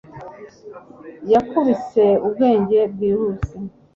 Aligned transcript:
Yakubise 1.31 2.05
ubwenge 2.27 2.77
bwihuse 2.93 3.55